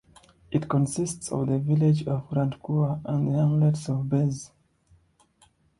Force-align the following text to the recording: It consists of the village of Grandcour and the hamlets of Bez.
It 0.49 0.67
consists 0.67 1.31
of 1.31 1.45
the 1.45 1.59
village 1.59 2.07
of 2.07 2.27
Grandcour 2.31 3.01
and 3.05 3.27
the 3.27 3.33
hamlets 3.33 3.87
of 3.87 4.09
Bez. 4.09 4.49